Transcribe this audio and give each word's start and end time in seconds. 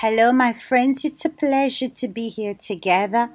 Hello, 0.00 0.30
my 0.30 0.52
friends. 0.52 1.04
It's 1.04 1.24
a 1.24 1.28
pleasure 1.28 1.88
to 1.88 2.06
be 2.06 2.28
here 2.28 2.54
together, 2.54 3.28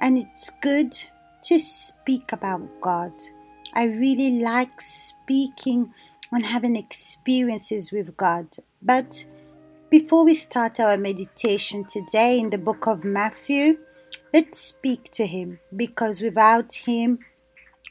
and 0.00 0.16
it's 0.16 0.48
good 0.62 0.96
to 1.42 1.58
speak 1.58 2.32
about 2.32 2.62
God. 2.80 3.12
I 3.74 3.82
really 3.84 4.40
like 4.40 4.80
speaking 4.80 5.92
and 6.32 6.46
having 6.46 6.74
experiences 6.74 7.92
with 7.92 8.16
God. 8.16 8.46
But 8.80 9.26
before 9.90 10.24
we 10.24 10.32
start 10.32 10.80
our 10.80 10.96
meditation 10.96 11.84
today 11.84 12.38
in 12.38 12.48
the 12.48 12.56
book 12.56 12.86
of 12.86 13.04
Matthew, 13.04 13.76
let's 14.32 14.58
speak 14.58 15.12
to 15.12 15.26
Him 15.26 15.58
because 15.76 16.22
without 16.22 16.72
Him, 16.72 17.18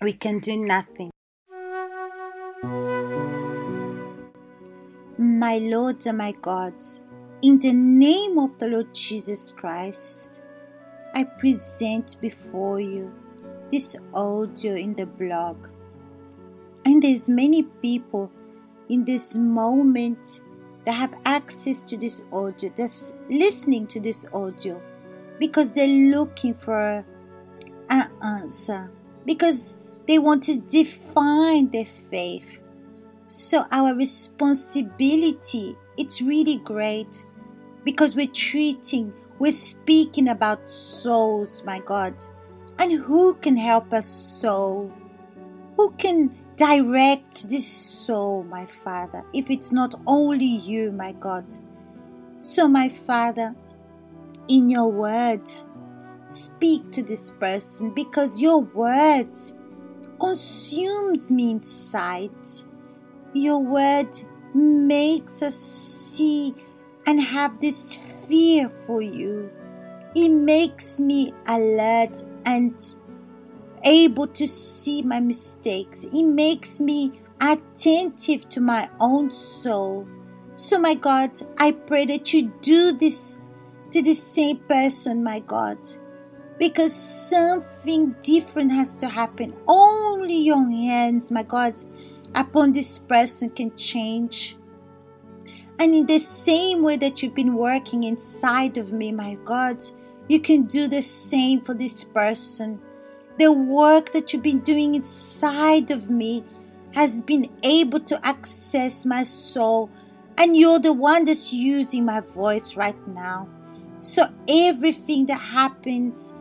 we 0.02 0.14
can 0.14 0.40
do 0.40 0.58
nothing. 0.66 1.12
My 5.20 5.60
Lord 5.60 6.04
and 6.08 6.18
my 6.18 6.32
God, 6.42 6.74
in 7.42 7.60
the 7.60 7.74
name 7.74 8.40
of 8.40 8.58
the 8.58 8.68
Lord 8.68 8.94
Jesus 8.94 9.52
Christ, 9.52 10.42
I 11.14 11.24
present 11.24 12.18
before 12.22 12.80
you 12.80 13.14
this 13.72 13.96
audio 14.14 14.76
in 14.76 14.94
the 14.96 15.06
blog. 15.06 15.68
And 16.86 17.02
there's 17.02 17.28
many 17.30 17.64
people 17.64 18.32
in 18.90 19.06
this 19.06 19.36
moment 19.36 20.42
that 20.86 20.94
have 20.94 21.16
access 21.26 21.82
to 21.84 21.98
this 21.98 22.22
audio, 22.32 22.72
that's 22.76 23.14
listening 23.30 23.88
to 23.88 24.00
this 24.00 24.26
audio 24.34 24.82
because 25.40 25.72
they're 25.72 25.88
looking 25.88 26.54
for 26.54 27.04
an 27.90 28.12
answer, 28.22 28.92
because 29.26 29.80
they 30.08 30.20
want 30.20 30.44
to 30.44 30.58
define 30.58 31.70
their 31.70 31.86
faith. 31.86 32.62
So 33.36 33.66
our 33.70 33.94
responsibility, 33.94 35.76
it's 35.98 36.22
really 36.22 36.56
great 36.56 37.26
because 37.84 38.16
we're 38.16 38.32
treating, 38.32 39.14
we're 39.40 39.52
speaking 39.52 40.30
about 40.30 40.70
souls, 40.70 41.62
my 41.66 41.80
God. 41.80 42.16
And 42.80 42.94
who 42.94 43.34
can 43.34 43.58
help 43.58 43.92
us 43.92 44.08
soul? 44.08 44.90
Who 45.76 45.92
can 45.98 46.34
direct 46.56 47.50
this 47.50 47.68
soul, 47.68 48.44
my 48.46 48.66
Father, 48.68 49.26
if 49.34 49.50
it's 49.50 49.74
not 49.74 49.96
only 50.08 50.46
you, 50.46 50.94
my 50.94 51.12
God? 51.12 51.44
So, 52.38 52.70
my 52.70 52.88
Father, 52.88 53.54
in 54.48 54.70
your 54.70 54.90
word, 54.90 55.42
speak 56.26 56.90
to 56.94 57.04
this 57.04 57.32
person 57.32 57.94
because 57.94 58.42
your 58.42 58.60
word 58.62 59.36
consumes 60.22 61.30
me 61.30 61.52
inside. 61.52 62.32
Your 63.36 63.60
word 63.60 64.18
makes 64.54 65.42
us 65.42 65.58
see 65.58 66.56
and 67.06 67.20
have 67.20 67.60
this 67.60 67.94
fear 67.94 68.70
for 68.70 69.02
you. 69.02 69.52
It 70.16 70.30
makes 70.30 71.02
me 71.02 71.34
alert 71.46 72.24
and 72.46 72.74
able 73.84 74.28
to 74.28 74.48
see 74.48 75.02
my 75.02 75.20
mistakes. 75.20 76.06
It 76.06 76.24
makes 76.24 76.80
me 76.80 77.20
attentive 77.42 78.48
to 78.48 78.62
my 78.62 78.90
own 79.02 79.30
soul. 79.32 80.08
So, 80.56 80.80
my 80.80 80.94
God, 80.94 81.32
I 81.58 81.74
pray 81.74 82.06
that 82.06 82.32
you 82.32 82.54
do 82.62 82.94
this 82.94 83.42
to 83.92 84.02
the 84.02 84.14
same 84.14 84.60
person, 84.60 85.26
my 85.26 85.42
God, 85.42 85.78
because 86.58 86.96
something 86.96 88.16
different 88.22 88.72
has 88.72 88.94
to 88.96 89.10
happen. 89.10 89.54
Only 89.68 90.38
your 90.38 90.66
hands, 90.72 91.34
my 91.34 91.44
God, 91.44 91.74
upon 92.36 92.74
this 92.74 93.00
person 93.00 93.50
can 93.50 93.76
change. 93.76 94.58
And 95.80 95.96
in 95.96 96.06
the 96.06 96.20
same 96.20 96.84
way 96.84 96.98
that 96.98 97.24
you've 97.24 97.36
been 97.36 97.56
working 97.56 98.04
inside 98.04 98.78
of 98.78 98.92
me, 98.92 99.12
my 99.12 99.36
God, 99.44 99.84
you 100.28 100.40
can 100.40 100.64
do 100.64 100.88
the 100.88 101.02
same 101.02 101.62
for 101.62 101.74
this 101.74 102.04
person. 102.04 102.80
The 103.38 103.52
work 103.52 104.12
that 104.14 104.32
you've 104.32 104.44
been 104.44 104.60
doing 104.60 104.96
inside 104.96 105.92
of 105.92 106.10
me 106.10 106.44
has 106.94 107.22
been 107.22 107.50
able 107.64 108.00
to 108.00 108.26
access 108.26 109.06
my 109.06 109.24
soul, 109.24 109.90
and 110.38 110.56
you're 110.56 110.80
the 110.80 110.94
one 110.94 111.26
that's 111.26 111.52
using 111.52 112.06
my 112.06 112.22
voice 112.22 112.76
right 112.76 113.08
now. 113.08 113.50
So 113.98 114.28
everything 114.48 115.26
that 115.26 115.40
happens, 115.40 116.34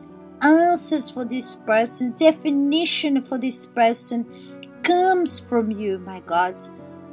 answers 0.42 1.10
for 1.10 1.24
this 1.24 1.56
person, 1.56 2.12
definition 2.12 3.24
for 3.24 3.38
this 3.38 3.66
person 3.66 4.53
comes 4.84 5.40
from 5.40 5.70
you, 5.70 5.98
my 5.98 6.20
God. 6.20 6.54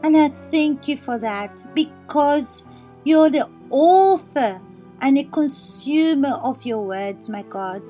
And 0.04 0.16
I 0.16 0.30
thank 0.52 0.88
you 0.88 0.98
for 0.98 1.18
that 1.18 1.64
because 1.74 2.64
you're 3.04 3.30
the 3.30 3.50
author 3.70 4.62
and 5.02 5.18
a 5.18 5.24
consumer 5.24 6.40
of 6.44 6.64
your 6.66 6.86
words, 6.86 7.30
my 7.30 7.44
God. 7.44 7.82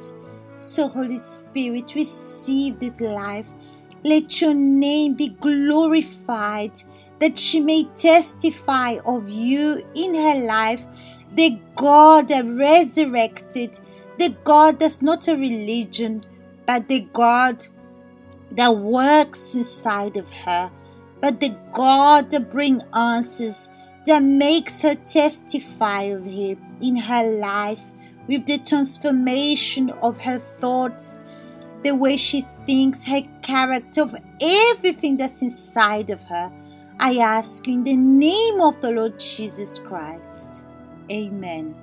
So, 0.55 0.87
Holy 0.87 1.17
Spirit, 1.17 1.95
receive 1.95 2.79
this 2.79 3.01
life. 3.01 3.47
Let 4.03 4.41
your 4.41 4.53
name 4.53 5.15
be 5.15 5.29
glorified, 5.29 6.79
that 7.19 7.37
she 7.37 7.59
may 7.59 7.83
testify 7.95 8.97
of 9.05 9.29
you 9.29 9.83
in 9.95 10.15
her 10.15 10.45
life, 10.45 10.85
the 11.33 11.59
God 11.75 12.27
that 12.29 12.45
resurrected, 12.45 13.77
the 14.17 14.35
God 14.43 14.79
that's 14.79 15.01
not 15.01 15.27
a 15.27 15.35
religion, 15.35 16.23
but 16.65 16.87
the 16.87 17.01
God 17.13 17.65
that 18.51 18.75
works 18.75 19.55
inside 19.55 20.17
of 20.17 20.29
her 20.29 20.71
but 21.21 21.39
the 21.39 21.55
God 21.73 22.31
that 22.31 22.49
brings 22.49 22.83
answers, 22.93 23.69
that 24.07 24.23
makes 24.23 24.81
her 24.81 24.95
testify 24.95 26.01
of 26.03 26.25
Him 26.25 26.57
in 26.81 26.97
her 26.97 27.23
life 27.23 27.79
with 28.27 28.47
the 28.47 28.57
transformation 28.57 29.91
of 30.01 30.19
her 30.21 30.39
thoughts, 30.39 31.19
the 31.83 31.95
way 31.95 32.17
she 32.17 32.45
thinks, 32.65 33.03
her 33.03 33.21
character, 33.43 34.01
of 34.01 34.15
everything 34.41 35.15
that's 35.17 35.43
inside 35.43 36.09
of 36.09 36.23
her. 36.23 36.51
I 36.99 37.17
ask 37.17 37.65
you 37.67 37.73
in 37.73 37.83
the 37.83 37.95
name 37.95 38.61
of 38.61 38.81
the 38.81 38.91
Lord 38.91 39.19
Jesus 39.19 39.77
Christ. 39.79 40.65
Amen. 41.11 41.75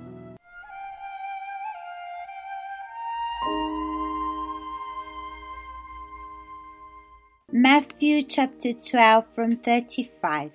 Matthew 7.61 8.23
chapter 8.23 8.71
12 8.71 9.35
from 9.35 9.51
35. 9.51 10.51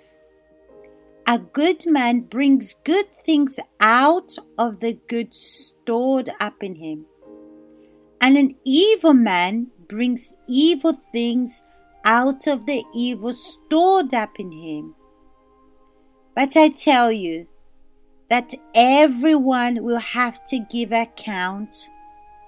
A 1.26 1.38
good 1.38 1.84
man 1.84 2.20
brings 2.20 2.76
good 2.82 3.04
things 3.26 3.60
out 3.78 4.32
of 4.56 4.80
the 4.80 4.94
good 5.06 5.34
stored 5.34 6.30
up 6.40 6.62
in 6.62 6.76
him, 6.76 7.04
and 8.22 8.38
an 8.38 8.54
evil 8.64 9.12
man 9.12 9.66
brings 9.86 10.34
evil 10.48 10.94
things 11.12 11.62
out 12.06 12.46
of 12.46 12.64
the 12.64 12.82
evil 12.94 13.34
stored 13.34 14.14
up 14.14 14.30
in 14.38 14.50
him. 14.50 14.94
But 16.34 16.56
I 16.56 16.70
tell 16.70 17.12
you 17.12 17.48
that 18.30 18.54
everyone 18.74 19.84
will 19.84 19.98
have 19.98 20.42
to 20.46 20.58
give 20.58 20.90
account 20.90 21.90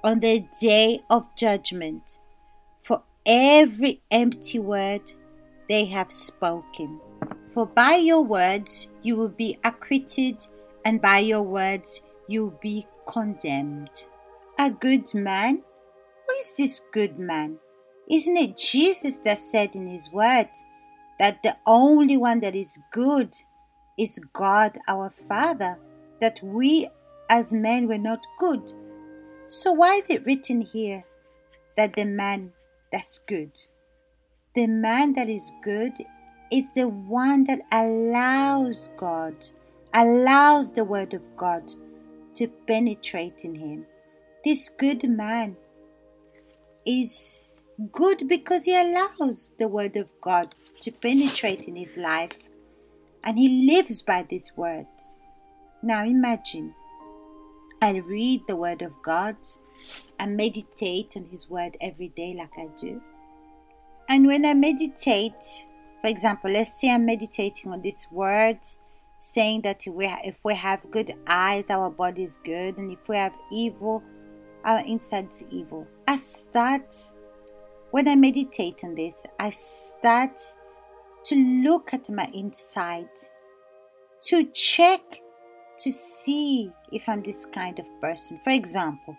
on 0.02 0.20
the 0.20 0.46
day 0.58 1.02
of 1.10 1.28
judgment 1.36 2.20
every 3.26 4.00
empty 4.10 4.58
word 4.58 5.02
they 5.68 5.84
have 5.86 6.12
spoken. 6.12 7.00
For 7.48 7.66
by 7.66 7.96
your 7.96 8.22
words 8.22 8.88
you 9.02 9.16
will 9.16 9.28
be 9.28 9.58
acquitted, 9.64 10.42
and 10.84 11.00
by 11.02 11.18
your 11.18 11.42
words 11.42 12.02
you 12.28 12.46
will 12.46 12.58
be 12.62 12.86
condemned. 13.06 14.04
A 14.58 14.70
good 14.70 15.12
man? 15.14 15.62
Who 16.26 16.34
is 16.36 16.56
this 16.56 16.80
good 16.92 17.18
man? 17.18 17.58
Isn't 18.08 18.36
it 18.36 18.56
Jesus 18.56 19.18
that 19.18 19.38
said 19.38 19.74
in 19.74 19.88
his 19.88 20.10
word 20.12 20.48
that 21.18 21.42
the 21.42 21.56
only 21.66 22.16
one 22.16 22.40
that 22.40 22.54
is 22.54 22.78
good 22.92 23.34
is 23.98 24.20
God 24.32 24.78
our 24.88 25.10
Father, 25.10 25.78
that 26.20 26.40
we 26.42 26.88
as 27.30 27.52
men 27.52 27.88
were 27.88 27.98
not 27.98 28.24
good? 28.38 28.72
So 29.48 29.72
why 29.72 29.96
is 29.96 30.10
it 30.10 30.24
written 30.24 30.60
here 30.60 31.04
that 31.76 31.96
the 31.96 32.04
man 32.04 32.52
that's 32.96 33.18
good. 33.18 33.52
The 34.54 34.66
man 34.66 35.12
that 35.16 35.28
is 35.28 35.52
good 35.62 35.92
is 36.50 36.70
the 36.74 36.88
one 36.88 37.44
that 37.44 37.60
allows 37.70 38.88
God, 38.96 39.34
allows 39.92 40.72
the 40.72 40.82
word 40.84 41.12
of 41.12 41.36
God 41.36 41.70
to 42.36 42.48
penetrate 42.66 43.44
in 43.44 43.54
him. 43.54 43.84
This 44.46 44.70
good 44.70 45.06
man 45.10 45.58
is 46.86 47.62
good 47.92 48.26
because 48.28 48.64
he 48.64 48.74
allows 48.74 49.50
the 49.58 49.68
word 49.68 49.98
of 49.98 50.08
God 50.22 50.54
to 50.80 50.90
penetrate 50.90 51.68
in 51.68 51.76
his 51.76 51.98
life 51.98 52.48
and 53.24 53.38
he 53.38 53.66
lives 53.70 54.00
by 54.00 54.22
these 54.22 54.56
words. 54.56 55.18
Now 55.82 56.02
imagine 56.02 56.74
I 57.82 57.98
read 57.98 58.40
the 58.48 58.56
word 58.56 58.80
of 58.80 58.94
God 59.02 59.36
and 60.18 60.36
meditate 60.36 61.14
on 61.16 61.24
His 61.26 61.48
Word 61.48 61.76
every 61.80 62.08
day, 62.08 62.34
like 62.36 62.52
I 62.58 62.68
do. 62.80 63.00
And 64.08 64.26
when 64.26 64.44
I 64.46 64.54
meditate, 64.54 65.44
for 66.00 66.08
example, 66.08 66.50
let's 66.50 66.80
say 66.80 66.90
I'm 66.92 67.04
meditating 67.04 67.72
on 67.72 67.82
these 67.82 68.06
words 68.10 68.78
saying 69.18 69.62
that 69.62 69.86
if 69.86 69.94
we, 69.94 70.06
if 70.24 70.38
we 70.44 70.54
have 70.54 70.90
good 70.90 71.10
eyes, 71.26 71.70
our 71.70 71.90
body 71.90 72.22
is 72.22 72.38
good, 72.44 72.76
and 72.78 72.90
if 72.90 73.08
we 73.08 73.16
have 73.16 73.34
evil, 73.50 74.02
our 74.64 74.80
inside 74.86 75.28
is 75.30 75.44
evil. 75.50 75.86
I 76.06 76.16
start, 76.16 76.94
when 77.90 78.08
I 78.08 78.14
meditate 78.14 78.82
on 78.84 78.94
this, 78.94 79.24
I 79.38 79.50
start 79.50 80.38
to 81.24 81.34
look 81.34 81.94
at 81.94 82.10
my 82.10 82.30
inside, 82.34 83.08
to 84.28 84.44
check 84.52 85.22
to 85.78 85.92
see 85.92 86.70
if 86.92 87.08
I'm 87.08 87.22
this 87.22 87.44
kind 87.46 87.78
of 87.78 87.86
person. 88.00 88.40
For 88.44 88.50
example, 88.50 89.16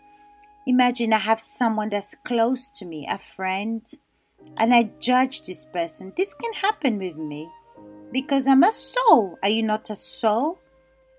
imagine 0.68 1.14
I 1.14 1.20
have 1.20 1.40
someone 1.40 1.90
that's 1.90 2.16
close 2.26 2.68
to 2.76 2.86
me, 2.86 3.08
a 3.10 3.18
friend, 3.18 3.82
and 4.58 4.74
I 4.74 4.92
judge 5.00 5.42
this 5.42 5.66
person. 5.66 6.14
This 6.16 6.34
can 6.34 6.54
happen 6.54 7.00
with 7.00 7.16
me 7.16 7.50
because 8.12 8.48
I'm 8.48 8.64
a 8.64 8.72
soul. 8.72 9.40
Are 9.42 9.50
you 9.50 9.64
not 9.64 9.90
a 9.90 9.96
soul? 9.96 10.60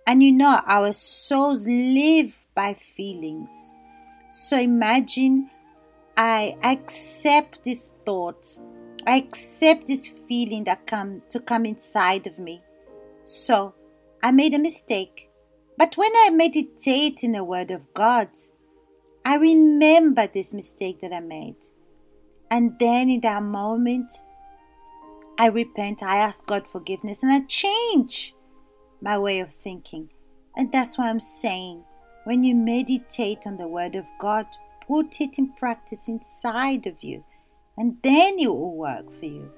And 0.06 0.22
you 0.22 0.32
know, 0.32 0.60
our 0.66 0.92
souls 0.92 1.66
live 1.66 2.38
by 2.54 2.74
feelings. 2.74 3.74
So 4.30 4.58
imagine 4.58 5.50
I 6.16 6.56
accept 6.62 7.64
these 7.64 7.90
thoughts. 8.04 8.60
I 9.06 9.16
accept 9.16 9.86
this 9.86 10.08
feeling 10.08 10.64
that 10.64 10.86
come 10.86 11.22
to 11.30 11.40
come 11.40 11.64
inside 11.64 12.26
of 12.26 12.38
me. 12.38 12.62
So 13.24 13.74
I 14.22 14.30
made 14.32 14.54
a 14.54 14.58
mistake. 14.58 15.30
But 15.76 15.96
when 15.96 16.10
I 16.16 16.30
meditate 16.30 17.22
in 17.22 17.32
the 17.32 17.44
word 17.44 17.70
of 17.70 17.92
God, 17.94 18.28
I 19.28 19.34
remember 19.34 20.26
this 20.26 20.54
mistake 20.54 21.02
that 21.02 21.12
I 21.12 21.20
made. 21.20 21.62
And 22.50 22.78
then 22.78 23.10
in 23.10 23.20
that 23.20 23.42
moment, 23.42 24.10
I 25.38 25.48
repent, 25.48 26.02
I 26.02 26.16
ask 26.16 26.46
God 26.46 26.66
forgiveness, 26.66 27.22
and 27.22 27.30
I 27.30 27.40
change 27.40 28.34
my 29.02 29.18
way 29.18 29.40
of 29.40 29.52
thinking. 29.52 30.08
And 30.56 30.72
that's 30.72 30.96
why 30.96 31.10
I'm 31.10 31.20
saying 31.20 31.84
when 32.24 32.42
you 32.42 32.54
meditate 32.54 33.46
on 33.46 33.58
the 33.58 33.68
Word 33.68 33.96
of 33.96 34.06
God, 34.18 34.46
put 34.86 35.20
it 35.20 35.38
in 35.38 35.52
practice 35.52 36.08
inside 36.08 36.86
of 36.86 37.02
you, 37.02 37.22
and 37.76 37.98
then 38.02 38.38
it 38.38 38.48
will 38.48 38.78
work 38.78 39.12
for 39.12 39.26
you. 39.26 39.52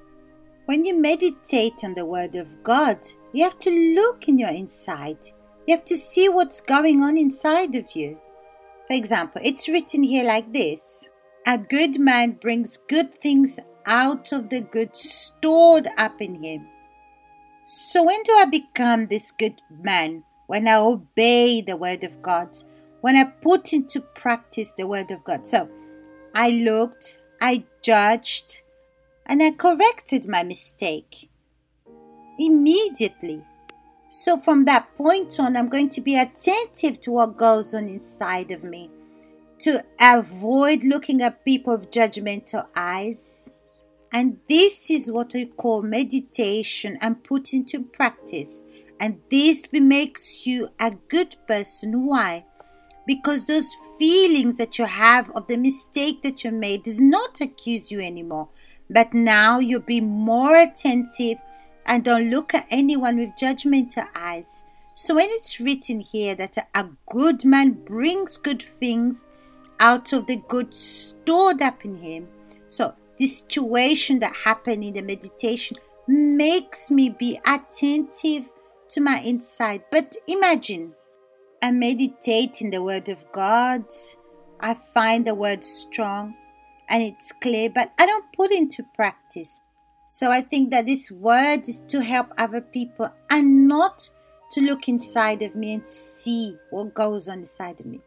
When 0.66 0.84
you 0.84 1.00
meditate 1.00 1.84
on 1.84 1.94
the 1.94 2.06
Word 2.06 2.34
of 2.34 2.61
God, 2.64 3.06
you 3.32 3.44
have 3.44 3.58
to 3.61 3.70
look 3.94 4.26
in 4.26 4.37
your 4.37 4.50
inside. 4.50 5.25
You 5.69 5.76
have 5.76 5.84
to 5.84 5.96
see 5.96 6.28
what's 6.28 6.61
going 6.61 7.05
on 7.05 7.16
inside 7.16 7.76
of 7.76 7.94
you. 7.94 8.19
For 8.90 8.96
example, 8.96 9.40
it's 9.44 9.69
written 9.69 10.02
here 10.02 10.25
like 10.25 10.52
this 10.52 11.08
A 11.46 11.56
good 11.56 12.00
man 12.00 12.32
brings 12.32 12.76
good 12.76 13.14
things 13.14 13.60
out 13.87 14.32
of 14.32 14.48
the 14.48 14.62
good 14.62 14.96
stored 14.96 15.87
up 15.96 16.20
in 16.20 16.42
him. 16.42 16.66
So, 17.62 18.02
when 18.02 18.20
do 18.25 18.32
I 18.32 18.46
become 18.46 19.06
this 19.06 19.31
good 19.31 19.62
man? 19.70 20.25
When 20.48 20.66
I 20.66 20.75
obey 20.75 21.60
the 21.60 21.76
word 21.76 22.02
of 22.02 22.20
God, 22.20 22.48
when 23.00 23.14
I 23.14 23.26
put 23.26 23.72
into 23.72 24.00
practice 24.00 24.72
the 24.72 24.88
word 24.88 25.12
of 25.12 25.22
God. 25.22 25.46
So, 25.46 25.69
I 26.34 26.50
looked, 26.50 27.20
I 27.40 27.62
judged, 27.82 28.62
and 29.25 29.40
I 29.40 29.52
corrected 29.52 30.26
my 30.26 30.42
mistake 30.42 31.31
immediately. 32.40 33.44
So, 34.10 34.38
from 34.38 34.64
that 34.66 34.94
point 34.96 35.40
on, 35.40 35.56
I'm 35.56 35.68
going 35.68 35.88
to 35.90 36.00
be 36.00 36.16
attentive 36.16 37.00
to 37.02 37.12
what 37.12 37.38
goes 37.38 37.72
on 37.72 37.88
inside 37.88 38.50
of 38.50 38.64
me 38.64 38.90
to 39.60 39.84
avoid 40.00 40.84
looking 40.84 41.22
at 41.22 41.44
people 41.44 41.76
with 41.76 41.90
judgmental 41.90 42.66
eyes 42.74 43.50
and 44.12 44.38
this 44.48 44.90
is 44.90 45.10
what 45.10 45.34
I 45.36 45.44
call 45.56 45.82
meditation 45.82 46.98
and 47.00 47.22
put 47.22 47.52
into 47.52 47.82
practice. 47.82 48.62
And 48.98 49.20
this 49.30 49.66
makes 49.72 50.46
you 50.46 50.68
a 50.80 50.90
good 50.90 51.36
person. 51.46 52.06
Why? 52.06 52.44
Because 53.06 53.46
those 53.46 53.68
feelings 53.98 54.58
that 54.58 54.78
you 54.78 54.84
have 54.84 55.30
of 55.30 55.46
the 55.46 55.56
mistake 55.56 56.22
that 56.22 56.44
you 56.44 56.50
made 56.50 56.82
does 56.82 57.00
not 57.00 57.40
accuse 57.40 57.90
you 57.90 58.00
anymore. 58.00 58.48
But 58.90 59.14
now 59.14 59.58
you'll 59.58 59.80
be 59.80 60.00
more 60.00 60.56
attentive 60.56 61.38
and 61.86 62.04
don't 62.04 62.30
look 62.30 62.54
at 62.54 62.66
anyone 62.70 63.18
with 63.18 63.30
judgmental 63.30 64.08
eyes. 64.14 64.64
So 64.94 65.14
when 65.14 65.28
it's 65.30 65.60
written 65.60 66.00
here 66.00 66.34
that 66.34 66.56
a 66.74 66.88
good 67.06 67.44
man 67.44 67.72
brings 67.72 68.36
good 68.36 68.62
things 68.62 69.26
out 69.80 70.12
of 70.12 70.26
the 70.26 70.36
good 70.48 70.74
stored 70.74 71.62
up 71.62 71.84
in 71.84 71.96
him. 71.96 72.28
So 72.68 72.94
the 73.16 73.26
situation 73.26 74.18
that 74.20 74.34
happened 74.34 74.84
in 74.84 74.94
the 74.94 75.02
meditation 75.02 75.78
makes 76.06 76.90
me 76.90 77.08
be 77.08 77.40
attentive 77.46 78.44
to 78.90 79.00
my 79.00 79.20
inside. 79.20 79.82
But 79.90 80.16
imagine 80.26 80.92
I 81.62 81.70
meditate 81.70 82.60
in 82.60 82.70
the 82.70 82.82
Word 82.82 83.08
of 83.08 83.24
God, 83.32 83.84
I 84.60 84.74
find 84.74 85.26
the 85.26 85.34
Word 85.34 85.64
strong 85.64 86.34
and 86.88 87.02
it's 87.02 87.32
clear, 87.32 87.70
but 87.70 87.92
I 87.98 88.06
don't 88.06 88.32
put 88.32 88.50
into 88.50 88.84
practice. 88.94 89.60
So 90.12 90.28
I 90.28 90.40
think 90.40 90.72
that 90.72 90.88
this 90.88 91.08
Word 91.08 91.68
is 91.68 91.84
to 91.86 92.02
help 92.02 92.32
other 92.36 92.60
people 92.60 93.14
and 93.30 93.68
not 93.68 94.10
to 94.50 94.60
look 94.60 94.88
inside 94.88 95.40
of 95.44 95.54
me 95.54 95.74
and 95.74 95.86
see 95.86 96.56
what 96.70 96.94
goes 96.94 97.28
on 97.28 97.38
inside 97.38 97.78
of 97.78 97.86
me. 97.86 98.00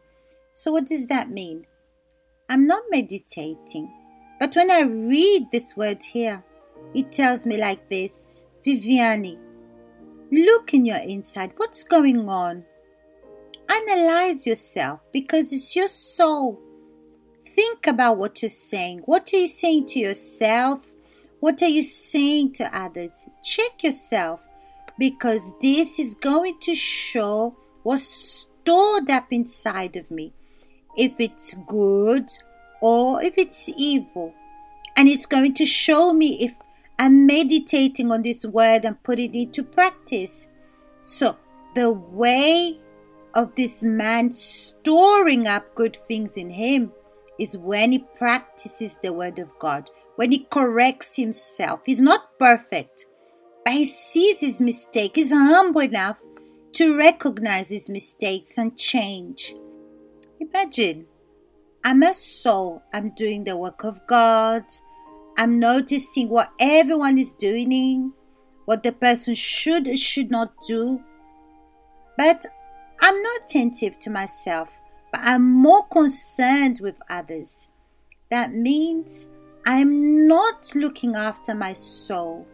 So, 0.52 0.70
what 0.70 0.84
does 0.84 1.06
that 1.06 1.30
mean? 1.30 1.66
I'm 2.50 2.66
not 2.66 2.82
meditating. 2.90 3.90
But 4.38 4.54
when 4.54 4.70
I 4.70 4.82
read 4.82 5.46
this 5.50 5.78
word 5.78 6.02
here, 6.04 6.44
it 6.92 7.10
tells 7.10 7.46
me 7.46 7.56
like 7.56 7.88
this 7.88 8.48
Viviani, 8.66 9.38
look 10.30 10.74
in 10.74 10.84
your 10.84 10.98
inside. 10.98 11.54
What's 11.56 11.84
going 11.84 12.28
on? 12.28 12.66
Analyze 13.66 14.46
yourself 14.46 15.00
because 15.10 15.54
it's 15.54 15.74
your 15.74 15.88
soul. 15.88 16.60
Think 17.46 17.86
about 17.86 18.18
what 18.18 18.42
you're 18.42 18.50
saying. 18.50 19.00
What 19.06 19.32
are 19.32 19.38
you 19.38 19.48
saying 19.48 19.86
to 19.86 20.00
yourself? 20.00 20.93
What 21.44 21.60
are 21.60 21.68
you 21.68 21.82
saying 21.82 22.52
to 22.54 22.74
others? 22.74 23.26
Check 23.42 23.82
yourself 23.84 24.48
because 24.98 25.52
this 25.60 25.98
is 25.98 26.14
going 26.14 26.58
to 26.60 26.74
show 26.74 27.54
what's 27.82 28.06
stored 28.06 29.10
up 29.10 29.26
inside 29.30 29.96
of 29.96 30.10
me. 30.10 30.32
If 30.96 31.20
it's 31.20 31.52
good 31.66 32.30
or 32.80 33.22
if 33.22 33.34
it's 33.36 33.68
evil. 33.76 34.32
And 34.96 35.06
it's 35.06 35.26
going 35.26 35.52
to 35.56 35.66
show 35.66 36.14
me 36.14 36.42
if 36.42 36.54
I'm 36.98 37.26
meditating 37.26 38.10
on 38.10 38.22
this 38.22 38.46
word 38.46 38.86
and 38.86 39.02
putting 39.02 39.34
it 39.34 39.38
into 39.38 39.64
practice. 39.64 40.48
So, 41.02 41.36
the 41.74 41.92
way 41.92 42.78
of 43.34 43.54
this 43.54 43.82
man 43.82 44.32
storing 44.32 45.46
up 45.46 45.74
good 45.74 45.96
things 46.08 46.38
in 46.38 46.48
him 46.48 46.90
is 47.38 47.58
when 47.58 47.92
he 47.92 47.98
practices 47.98 48.98
the 49.02 49.12
word 49.12 49.38
of 49.38 49.52
God, 49.58 49.90
when 50.16 50.32
he 50.32 50.46
corrects 50.50 51.16
himself. 51.16 51.80
He's 51.84 52.02
not 52.02 52.38
perfect, 52.38 53.06
but 53.64 53.74
he 53.74 53.84
sees 53.84 54.40
his 54.40 54.60
mistake. 54.60 55.12
He's 55.14 55.32
humble 55.32 55.80
enough 55.80 56.18
to 56.74 56.96
recognize 56.96 57.68
his 57.68 57.88
mistakes 57.88 58.58
and 58.58 58.76
change. 58.76 59.54
Imagine 60.40 61.06
I'm 61.84 62.02
a 62.02 62.12
soul. 62.14 62.82
I'm 62.92 63.10
doing 63.10 63.44
the 63.44 63.56
work 63.56 63.84
of 63.84 64.06
God. 64.06 64.64
I'm 65.36 65.58
noticing 65.58 66.28
what 66.28 66.52
everyone 66.58 67.18
is 67.18 67.34
doing, 67.34 68.12
what 68.64 68.82
the 68.82 68.92
person 68.92 69.34
should 69.34 69.88
or 69.88 69.96
should 69.96 70.30
not 70.30 70.52
do. 70.66 71.02
But 72.16 72.46
I'm 73.00 73.20
not 73.20 73.42
attentive 73.44 73.98
to 74.00 74.10
myself, 74.10 74.70
but 75.12 75.20
I'm 75.22 75.42
more 75.42 75.86
concerned 75.88 76.80
with 76.80 76.96
others. 77.10 77.68
That 78.30 78.52
means 78.52 79.28
I'm 79.66 80.26
not 80.26 80.72
looking 80.74 81.16
after 81.16 81.54
my 81.54 81.72
soul. 81.72 82.46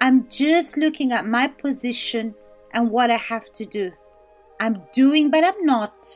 I'm 0.00 0.28
just 0.28 0.76
looking 0.76 1.12
at 1.12 1.26
my 1.26 1.48
position 1.48 2.34
and 2.72 2.90
what 2.90 3.10
I 3.10 3.16
have 3.16 3.52
to 3.54 3.64
do. 3.64 3.92
I'm 4.60 4.82
doing, 4.92 5.30
but 5.30 5.44
I'm 5.44 5.64
not. 5.64 6.06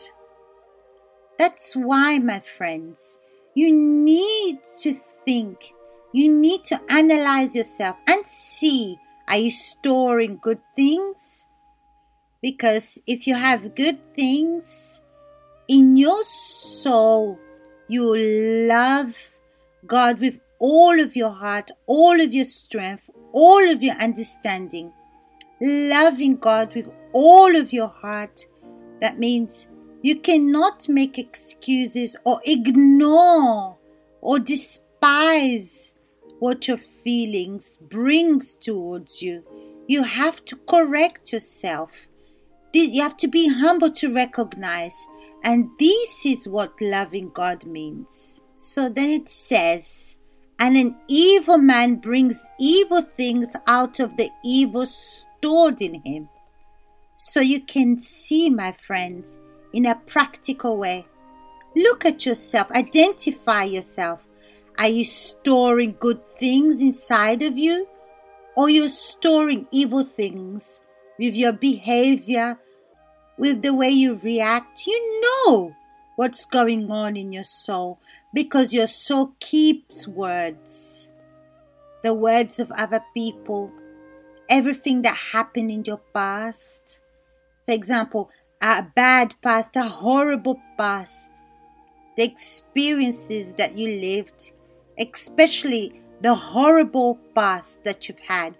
That's 1.38 1.74
why, 1.74 2.18
my 2.18 2.40
friends, 2.40 3.18
you 3.54 3.72
need 3.72 4.60
to 4.80 4.94
think, 5.24 5.72
you 6.12 6.32
need 6.32 6.64
to 6.64 6.80
analyze 6.90 7.56
yourself 7.56 7.96
and 8.06 8.26
see 8.26 8.98
are 9.30 9.36
you 9.38 9.50
storing 9.50 10.38
good 10.42 10.60
things? 10.74 11.46
Because 12.42 13.00
if 13.06 13.28
you 13.28 13.34
have 13.36 13.76
good 13.76 13.98
things 14.16 15.00
in 15.68 15.96
your 15.96 16.24
soul, 16.24 17.38
you 17.86 18.02
will 18.02 18.66
love 18.66 19.16
God 19.90 20.20
with 20.20 20.40
all 20.60 21.00
of 21.00 21.16
your 21.16 21.30
heart, 21.30 21.72
all 21.88 22.20
of 22.20 22.32
your 22.32 22.44
strength, 22.44 23.10
all 23.32 23.68
of 23.68 23.82
your 23.82 23.96
understanding. 23.96 24.92
Loving 25.60 26.36
God 26.36 26.74
with 26.76 26.94
all 27.12 27.56
of 27.56 27.72
your 27.72 27.88
heart, 27.88 28.46
that 29.00 29.18
means 29.18 29.66
you 30.02 30.20
cannot 30.20 30.88
make 30.88 31.18
excuses 31.18 32.16
or 32.24 32.40
ignore 32.44 33.76
or 34.20 34.38
despise 34.38 35.94
what 36.38 36.68
your 36.68 36.78
feelings 36.78 37.78
brings 37.82 38.54
towards 38.54 39.20
you. 39.20 39.42
You 39.88 40.04
have 40.04 40.44
to 40.44 40.56
correct 40.68 41.32
yourself. 41.32 42.06
You 42.72 43.02
have 43.02 43.16
to 43.16 43.26
be 43.26 43.48
humble 43.48 43.90
to 43.94 44.12
recognize. 44.12 44.96
And 45.42 45.68
this 45.80 46.24
is 46.24 46.46
what 46.46 46.80
loving 46.80 47.30
God 47.34 47.66
means. 47.66 48.40
So 48.62 48.90
then 48.90 49.08
it 49.08 49.30
says, 49.30 50.18
and 50.58 50.76
an 50.76 50.94
evil 51.08 51.56
man 51.56 51.96
brings 51.96 52.46
evil 52.60 53.00
things 53.00 53.56
out 53.66 54.00
of 54.00 54.18
the 54.18 54.28
evil 54.44 54.84
stored 54.84 55.80
in 55.80 56.02
him. 56.02 56.28
So 57.14 57.40
you 57.40 57.62
can 57.62 57.98
see, 57.98 58.50
my 58.50 58.72
friends, 58.72 59.38
in 59.72 59.86
a 59.86 59.94
practical 59.94 60.76
way. 60.76 61.06
Look 61.74 62.04
at 62.04 62.26
yourself, 62.26 62.70
identify 62.72 63.64
yourself. 63.64 64.26
Are 64.76 64.88
you 64.88 65.06
storing 65.06 65.96
good 65.98 66.20
things 66.36 66.82
inside 66.82 67.42
of 67.42 67.56
you? 67.56 67.88
Or 68.58 68.68
you're 68.68 68.88
storing 68.88 69.68
evil 69.70 70.04
things 70.04 70.82
with 71.18 71.34
your 71.34 71.54
behavior, 71.54 72.58
with 73.38 73.62
the 73.62 73.72
way 73.72 73.88
you 73.88 74.20
react? 74.22 74.86
You 74.86 75.22
know 75.22 75.74
what's 76.16 76.44
going 76.44 76.90
on 76.90 77.16
in 77.16 77.32
your 77.32 77.44
soul 77.44 77.98
because 78.32 78.72
your 78.72 78.86
soul 78.86 79.34
keeps 79.40 80.06
words. 80.06 81.12
The 82.02 82.14
words 82.14 82.60
of 82.60 82.70
other 82.72 83.02
people, 83.14 83.70
everything 84.48 85.02
that 85.02 85.16
happened 85.16 85.70
in 85.70 85.84
your 85.84 86.00
past. 86.14 87.00
For 87.66 87.74
example, 87.74 88.30
a 88.60 88.86
bad 88.94 89.34
past, 89.42 89.76
a 89.76 89.82
horrible 89.82 90.60
past, 90.76 91.30
the 92.16 92.24
experiences 92.24 93.54
that 93.54 93.76
you 93.76 94.00
lived, 94.00 94.52
especially 94.98 96.00
the 96.20 96.34
horrible 96.34 97.18
past 97.34 97.84
that 97.84 98.08
you've 98.08 98.20
had. 98.20 98.54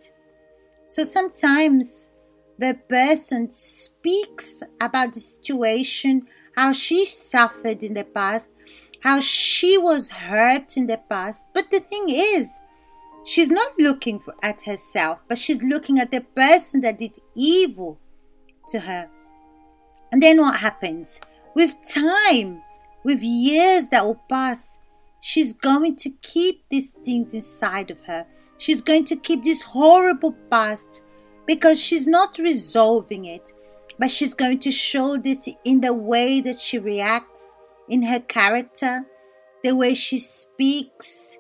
So 0.85 1.05
sometimes 1.05 2.11
the 2.59 2.79
person 2.89 3.51
speaks 3.51 4.63
about 4.81 5.15
the 5.15 5.21
situation, 5.21 6.27
how 6.57 6.73
she 6.73 7.05
suffered 7.05 7.83
in 7.83 7.95
the 7.95 8.05
past, 8.05 8.51
how 9.03 9.21
she 9.21 9.79
was 9.79 10.09
hurt 10.09 10.77
in 10.77 10.87
the 10.87 10.99
past. 11.09 11.47
But 11.55 11.71
the 11.71 11.81
thing 11.81 12.09
is, 12.09 12.61
she's 13.25 13.51
not 13.51 13.79
looking 13.79 14.19
for, 14.19 14.35
at 14.43 14.63
herself, 14.63 15.21
but 15.29 15.39
she's 15.39 15.63
looking 15.63 15.99
at 15.99 16.11
the 16.11 16.21
person 16.21 16.81
that 16.83 16.99
did 16.99 17.19
evil 17.35 17.99
to 18.69 18.81
her. 18.81 19.09
And 20.13 20.23
then 20.23 20.39
what 20.41 20.59
happens? 20.59 21.21
With 21.55 21.77
time, 21.89 22.63
with 23.05 23.23
years 23.23 23.89
that 23.89 24.05
will 24.05 24.21
pass, 24.29 24.79
she's 25.21 25.53
going 25.53 25.97
to 25.97 26.11
keep 26.23 26.65
these 26.71 26.93
things 26.93 27.35
inside 27.35 27.91
of 27.91 28.01
her. 28.03 28.27
She's 28.59 28.83
going 28.83 29.05
to 29.07 29.17
keep 29.17 29.45
this 29.45 29.63
horrible 29.63 30.33
past 30.51 31.05
because 31.47 31.81
she's 31.81 32.07
not 32.07 32.39
resolving 32.39 33.25
it, 33.25 33.53
but 33.99 34.11
she's 34.11 34.35
going 34.35 34.59
to 34.61 34.71
show 34.71 35.17
this 35.17 35.49
in 35.65 35.81
the 35.81 35.95
way 35.95 36.41
that 36.41 36.59
she 36.59 36.79
reacts, 36.79 37.57
in 37.91 38.05
her 38.05 38.21
character, 38.21 39.05
the 39.63 39.75
way 39.77 39.93
she 39.93 40.19
speaks, 40.19 41.37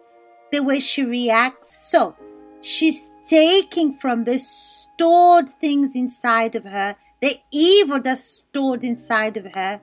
the 0.52 0.62
way 0.62 0.80
she 0.80 1.04
reacts. 1.04 1.90
So 1.90 2.16
she's 2.60 3.12
taking 3.24 3.94
from 3.94 4.24
the 4.24 4.38
stored 4.38 5.48
things 5.48 5.96
inside 5.96 6.56
of 6.56 6.64
her, 6.64 6.96
the 7.22 7.36
evil 7.52 8.02
that's 8.02 8.24
stored 8.24 8.84
inside 8.84 9.36
of 9.36 9.52
her, 9.54 9.80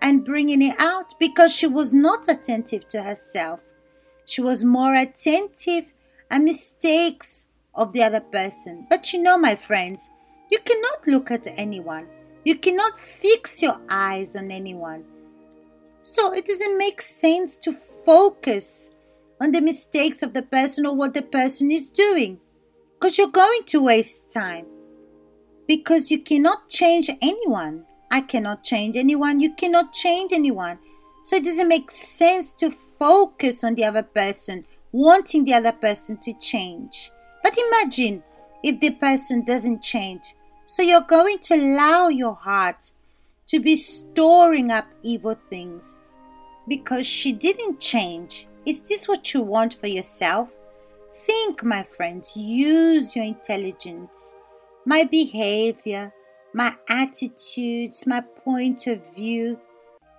and 0.00 0.24
bringing 0.24 0.62
it 0.62 0.78
out 0.78 1.14
because 1.18 1.52
she 1.52 1.66
was 1.66 1.92
not 1.92 2.28
attentive 2.28 2.86
to 2.88 3.02
herself. 3.02 3.60
She 4.24 4.40
was 4.40 4.64
more 4.64 4.94
attentive 4.94 5.92
at 6.30 6.40
mistakes 6.40 7.46
of 7.74 7.92
the 7.92 8.02
other 8.02 8.20
person. 8.20 8.86
But 8.88 9.12
you 9.12 9.22
know, 9.22 9.36
my 9.36 9.54
friends, 9.54 10.10
you 10.50 10.58
cannot 10.60 11.06
look 11.06 11.30
at 11.30 11.46
anyone. 11.56 12.06
You 12.44 12.56
cannot 12.56 12.98
fix 12.98 13.62
your 13.62 13.80
eyes 13.88 14.36
on 14.36 14.50
anyone. 14.50 15.04
So 16.06 16.32
it 16.32 16.46
doesn't 16.46 16.78
make 16.78 17.02
sense 17.02 17.58
to 17.58 17.76
focus 18.06 18.92
on 19.40 19.50
the 19.50 19.60
mistakes 19.60 20.22
of 20.22 20.34
the 20.34 20.42
person 20.42 20.86
or 20.86 20.94
what 20.94 21.14
the 21.14 21.22
person 21.22 21.68
is 21.72 21.90
doing 21.90 22.38
because 22.94 23.18
you're 23.18 23.26
going 23.26 23.64
to 23.66 23.82
waste 23.82 24.30
time 24.30 24.66
because 25.66 26.12
you 26.12 26.20
cannot 26.20 26.68
change 26.68 27.10
anyone. 27.20 27.84
I 28.08 28.20
cannot 28.20 28.62
change 28.62 28.96
anyone. 28.96 29.40
You 29.40 29.52
cannot 29.54 29.92
change 29.92 30.32
anyone. 30.32 30.78
So 31.24 31.36
it 31.36 31.44
doesn't 31.44 31.66
make 31.66 31.90
sense 31.90 32.52
to 32.52 32.70
focus 32.70 33.64
on 33.64 33.74
the 33.74 33.84
other 33.84 34.04
person, 34.04 34.64
wanting 34.92 35.44
the 35.44 35.54
other 35.54 35.72
person 35.72 36.18
to 36.18 36.32
change. 36.38 37.10
But 37.42 37.58
imagine 37.58 38.22
if 38.62 38.78
the 38.78 38.90
person 38.90 39.44
doesn't 39.44 39.82
change. 39.82 40.36
So 40.66 40.82
you're 40.82 41.00
going 41.00 41.40
to 41.40 41.54
allow 41.56 42.06
your 42.06 42.36
heart 42.36 42.92
to 43.46 43.60
be 43.60 43.76
storing 43.76 44.70
up 44.70 44.86
evil 45.02 45.36
things 45.48 46.00
because 46.68 47.06
she 47.06 47.32
didn't 47.32 47.80
change. 47.80 48.48
Is 48.64 48.80
this 48.82 49.06
what 49.06 49.32
you 49.32 49.42
want 49.42 49.74
for 49.74 49.86
yourself? 49.86 50.50
Think, 51.14 51.62
my 51.62 51.82
friends, 51.82 52.36
use 52.36 53.14
your 53.14 53.24
intelligence. 53.24 54.36
My 54.84 55.04
behavior, 55.04 56.12
my 56.52 56.74
attitudes, 56.88 58.06
my 58.06 58.20
point 58.20 58.86
of 58.86 59.14
view, 59.14 59.58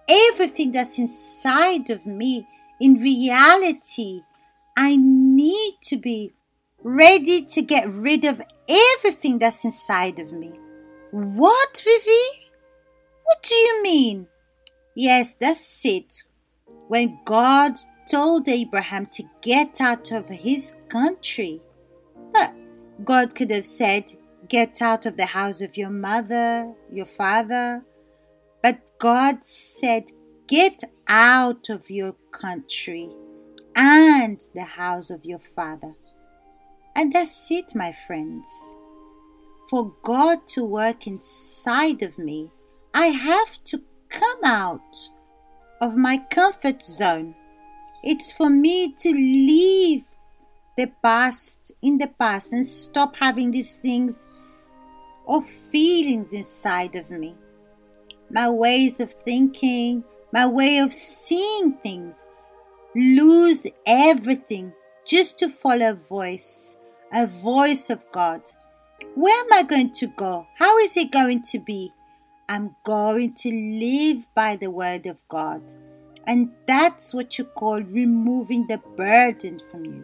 everything 0.08 0.72
that's 0.72 0.98
inside 0.98 1.90
of 1.90 2.06
me, 2.06 2.48
in 2.80 2.96
reality, 2.96 4.22
I 4.78 4.96
need 4.96 5.78
to 5.84 5.98
be 5.98 6.34
ready 6.84 7.46
to 7.46 7.62
get 7.62 7.90
rid 7.90 8.24
of 8.24 8.42
everything 8.70 9.40
that's 9.40 9.66
inside 9.66 10.20
of 10.20 10.32
me. 10.32 10.52
What, 11.12 11.82
Vivi? 11.84 12.47
What 13.28 13.44
do 13.44 13.56
you 13.56 13.84
mean? 13.84 14.28
Yes, 14.96 15.34
that's 15.34 15.86
it. 15.86 16.24
When 16.88 17.20
God 17.26 17.74
told 18.10 18.48
Abraham 18.48 19.06
to 19.14 19.24
get 19.42 19.82
out 19.82 20.14
of 20.14 20.30
his 20.30 20.74
country, 20.88 21.62
but 22.34 22.54
God 23.04 23.36
could 23.36 23.52
have 23.52 23.66
said, 23.66 24.14
Get 24.48 24.82
out 24.82 25.06
of 25.06 25.18
the 25.18 25.26
house 25.26 25.60
of 25.60 25.76
your 25.76 25.90
mother, 25.90 26.74
your 26.90 27.06
father. 27.06 27.84
But 28.64 28.80
God 28.98 29.44
said, 29.44 30.06
Get 30.48 30.86
out 31.10 31.68
of 31.68 31.90
your 31.90 32.16
country 32.32 33.10
and 33.76 34.40
the 34.56 34.64
house 34.64 35.10
of 35.10 35.26
your 35.26 35.40
father. 35.40 35.94
And 36.96 37.12
that's 37.12 37.52
it, 37.52 37.76
my 37.76 37.94
friends. 38.08 38.50
For 39.70 39.94
God 40.04 40.48
to 40.48 40.64
work 40.64 41.08
inside 41.08 42.04
of 42.04 42.18
me, 42.18 42.50
I 43.00 43.10
have 43.10 43.64
to 43.66 43.84
come 44.10 44.44
out 44.44 44.98
of 45.82 45.96
my 45.96 46.18
comfort 46.18 46.82
zone. 46.82 47.36
It's 48.04 48.32
for 48.32 48.50
me 48.50 48.92
to 48.94 49.12
leave 49.12 50.08
the 50.78 50.88
past 51.04 51.74
in 51.84 52.00
the 52.00 52.08
past 52.08 52.54
and 52.54 52.68
stop 52.68 53.16
having 53.16 53.52
these 53.52 53.76
things 53.76 54.26
or 55.26 55.44
feelings 55.44 56.34
inside 56.34 56.96
of 56.96 57.12
me. 57.12 57.36
My 58.32 58.50
ways 58.50 59.00
of 59.00 59.14
thinking, 59.14 60.04
my 60.34 60.48
way 60.48 60.80
of 60.80 60.92
seeing 60.92 61.74
things, 61.74 62.26
lose 62.96 63.68
everything 63.86 64.74
just 65.06 65.38
to 65.38 65.50
follow 65.50 65.92
a 65.92 65.94
voice 65.94 66.80
a 67.14 67.28
voice 67.28 67.92
of 67.92 68.12
God. 68.12 68.42
Where 69.14 69.40
am 69.40 69.54
I 69.54 69.62
going 69.62 69.94
to 69.94 70.08
go? 70.08 70.48
How 70.58 70.80
is 70.80 70.98
it 70.98 71.12
going 71.12 71.44
to 71.52 71.60
be? 71.60 71.94
I'm 72.50 72.76
going 72.84 73.34
to 73.36 73.50
live 73.50 74.26
by 74.34 74.56
the 74.56 74.72
word 74.72 75.06
of 75.06 75.18
God. 75.28 75.62
And 76.26 76.52
that's 76.68 77.14
what 77.14 77.38
you 77.38 77.46
call 77.46 77.82
removing 77.82 78.68
the 78.68 78.80
burden 78.96 79.60
from 79.70 79.86
you. 79.86 80.04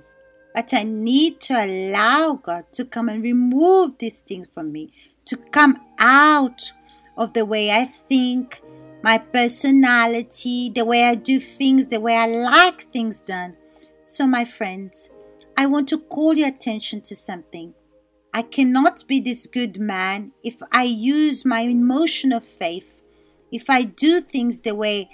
But 0.54 0.74
I 0.74 0.84
need 0.84 1.40
to 1.42 1.54
allow 1.54 2.36
God 2.36 2.72
to 2.74 2.86
come 2.86 3.10
and 3.10 3.24
remove 3.24 3.98
these 3.98 4.22
things 4.22 4.48
from 4.48 4.72
me, 4.72 4.92
to 5.26 5.38
come 5.38 5.76
out 6.00 6.72
of 7.18 7.34
the 7.34 7.46
way 7.46 7.72
I 7.72 7.86
think, 7.86 8.62
my 9.04 9.18
personality, 9.18 10.70
the 10.70 10.86
way 10.86 11.04
I 11.04 11.16
do 11.16 11.40
things, 11.40 11.88
the 11.88 12.00
way 12.00 12.16
I 12.16 12.26
like 12.26 12.92
things 12.94 13.20
done. 13.22 13.56
So, 14.04 14.28
my 14.28 14.46
friends, 14.46 15.10
I 15.58 15.66
want 15.66 15.90
to 15.90 15.98
call 15.98 16.36
your 16.36 16.48
attention 16.50 17.02
to 17.02 17.16
something. 17.16 17.74
I 18.36 18.42
cannot 18.42 19.04
be 19.08 19.20
this 19.20 19.46
good 19.46 19.80
man 19.80 20.32
if 20.44 20.56
I 20.72 20.84
use 20.84 21.46
my 21.46 21.62
emotion 21.62 22.32
of 22.32 22.44
faith, 22.44 22.90
if 23.52 23.70
I 23.70 23.84
do 23.84 24.22
things 24.22 24.62
the 24.62 24.74
way 24.74 25.10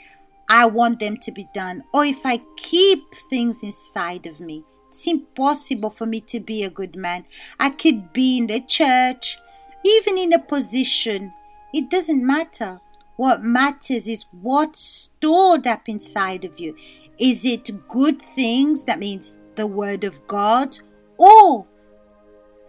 I 0.49 0.65
want 0.65 0.99
them 0.99 1.17
to 1.17 1.31
be 1.31 1.45
done, 1.53 1.83
or 1.93 2.05
if 2.05 2.25
I 2.25 2.41
keep 2.55 3.03
things 3.29 3.61
inside 3.61 4.25
of 4.25 4.39
me. 4.39 4.63
It's 4.87 5.05
impossible 5.05 5.91
for 5.91 6.07
me 6.07 6.21
to 6.21 6.39
be 6.39 6.63
a 6.63 6.69
good 6.69 6.95
man. 6.95 7.25
I 7.59 7.69
could 7.69 8.11
be 8.13 8.39
in 8.39 8.47
the 8.47 8.61
church, 8.61 9.37
even 9.85 10.17
in 10.17 10.33
a 10.33 10.39
position. 10.39 11.31
It 11.73 11.91
doesn't 11.91 12.25
matter. 12.25 12.79
What 13.17 13.43
matters 13.43 14.07
is 14.07 14.25
what's 14.31 14.81
stored 14.81 15.67
up 15.67 15.87
inside 15.87 16.45
of 16.45 16.59
you. 16.59 16.75
Is 17.19 17.45
it 17.45 17.69
good 17.89 18.19
things? 18.21 18.85
That 18.85 18.97
means 18.97 19.35
the 19.55 19.67
Word 19.67 20.05
of 20.05 20.25
God 20.25 20.79
or 21.19 21.67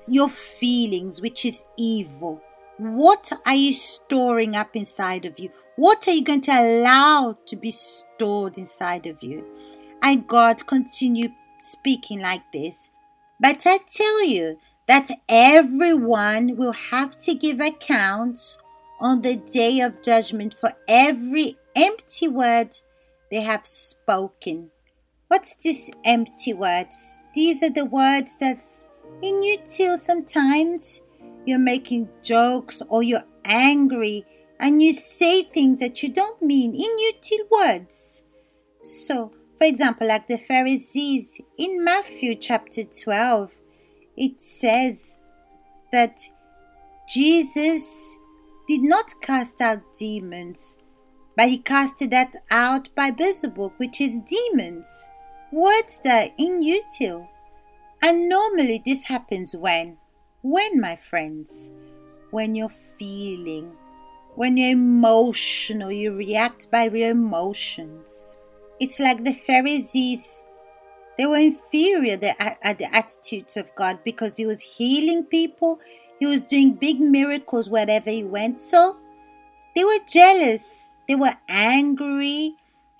your 0.08 0.28
feelings, 0.28 1.20
which 1.20 1.44
is 1.44 1.64
evil. 1.76 2.40
What 2.78 3.30
are 3.44 3.54
you 3.54 3.72
storing 3.72 4.56
up 4.56 4.74
inside 4.74 5.26
of 5.26 5.38
you? 5.38 5.50
What 5.76 6.08
are 6.08 6.12
you 6.12 6.24
going 6.24 6.40
to 6.42 6.52
allow 6.52 7.36
to 7.46 7.56
be 7.56 7.70
stored 7.70 8.56
inside 8.56 9.06
of 9.06 9.22
you? 9.22 9.44
And 10.02 10.26
God 10.26 10.66
continue 10.66 11.28
speaking 11.58 12.20
like 12.20 12.42
this. 12.52 12.88
But 13.38 13.66
I 13.66 13.78
tell 13.86 14.24
you 14.24 14.58
that 14.88 15.10
everyone 15.28 16.56
will 16.56 16.72
have 16.72 17.20
to 17.22 17.34
give 17.34 17.60
accounts 17.60 18.58
on 19.00 19.22
the 19.22 19.36
day 19.36 19.80
of 19.80 20.02
judgment 20.02 20.54
for 20.54 20.72
every 20.88 21.56
empty 21.76 22.28
word 22.28 22.70
they 23.30 23.40
have 23.40 23.64
spoken. 23.66 24.70
What's 25.28 25.54
this 25.54 25.90
empty 26.04 26.54
words? 26.54 27.20
These 27.34 27.62
are 27.62 27.70
the 27.70 27.84
words 27.84 28.36
that's 28.38 28.84
in 29.22 29.42
you 29.42 29.58
till 29.66 29.98
sometimes 29.98 31.02
you're 31.46 31.58
making 31.58 32.08
jokes 32.22 32.82
or 32.88 33.02
you're 33.02 33.24
angry 33.44 34.24
and 34.58 34.82
you 34.82 34.92
say 34.92 35.42
things 35.42 35.80
that 35.80 36.02
you 36.02 36.12
don't 36.12 36.40
mean 36.42 36.74
in 36.74 37.12
till 37.20 37.46
words. 37.50 38.24
So, 38.82 39.32
for 39.58 39.64
example, 39.64 40.08
like 40.08 40.28
the 40.28 40.38
Pharisees 40.38 41.38
in 41.58 41.82
Matthew 41.82 42.34
chapter 42.34 42.84
12, 42.84 43.56
it 44.16 44.40
says 44.40 45.16
that 45.92 46.20
Jesus 47.08 48.16
did 48.68 48.82
not 48.82 49.12
cast 49.20 49.60
out 49.60 49.80
demons, 49.98 50.82
but 51.36 51.48
he 51.48 51.58
casted 51.58 52.10
that 52.12 52.36
out 52.50 52.88
by 52.94 53.10
Beelzebub, 53.10 53.72
which 53.78 54.00
is 54.00 54.20
demons. 54.20 55.06
Words 55.52 56.00
that 56.04 56.28
are 56.28 56.34
inutile. 56.38 57.28
And 58.02 58.28
normally 58.28 58.82
this 58.84 59.04
happens 59.04 59.54
when? 59.54 59.98
When, 60.42 60.80
my 60.80 60.96
friends? 60.96 61.72
When 62.30 62.54
you're 62.54 62.68
feeling, 62.98 63.76
when 64.36 64.56
you're 64.56 64.70
emotional, 64.70 65.92
you 65.92 66.14
react 66.14 66.70
by 66.70 66.84
your 66.84 67.10
emotions. 67.10 68.38
It's 68.78 68.98
like 69.00 69.24
the 69.24 69.34
Pharisees. 69.34 70.44
They 71.18 71.26
were 71.26 71.36
inferior 71.36 72.18
at 72.38 72.78
the 72.78 72.88
attitudes 72.94 73.56
of 73.58 73.74
God 73.74 73.98
because 74.04 74.36
He 74.36 74.46
was 74.46 74.62
healing 74.62 75.24
people, 75.24 75.80
He 76.18 76.26
was 76.26 76.46
doing 76.46 76.74
big 76.74 77.00
miracles 77.00 77.68
wherever 77.68 78.08
He 78.08 78.24
went. 78.24 78.60
So 78.60 78.96
they 79.76 79.84
were 79.84 79.98
jealous, 80.08 80.94
they 81.06 81.16
were 81.16 81.34
angry 81.48 82.54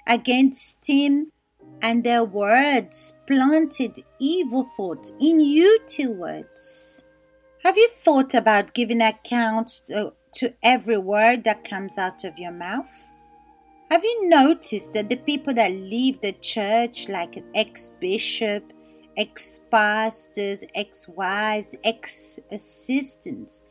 against 0.06 0.86
Him, 0.86 1.32
and 1.82 2.04
their 2.04 2.24
words 2.24 3.14
planted 3.26 4.04
evil 4.18 4.64
thoughts 4.76 5.12
in 5.20 5.40
you 5.40 5.78
two 5.86 6.12
words. 6.12 7.04
Have 7.64 7.76
you 7.76 7.88
thought 7.88 8.34
about 8.34 8.74
giving 8.74 9.02
account 9.02 9.82
to, 9.86 10.12
to 10.34 10.54
every 10.62 10.98
word 10.98 11.44
that 11.44 11.68
comes 11.68 11.98
out 11.98 12.24
of 12.24 12.38
your 12.38 12.52
mouth? 12.52 13.10
Have 13.90 14.04
you 14.04 14.28
noticed 14.28 14.92
that 14.92 15.10
the 15.10 15.16
people 15.16 15.52
that 15.54 15.72
leave 15.72 16.20
the 16.20 16.32
church, 16.32 17.08
like 17.08 17.42
ex 17.54 17.90
bishop, 18.00 18.64
ex 19.16 19.60
pastors, 19.70 20.64
ex 20.74 21.08
wives, 21.08 21.74
ex 21.84 22.38
assistants, 22.50 23.64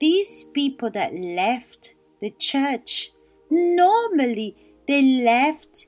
these 0.00 0.44
people 0.54 0.90
that 0.92 1.14
left 1.14 1.94
the 2.20 2.30
church, 2.30 3.10
normally 3.50 4.56
they 4.88 5.02
left 5.22 5.86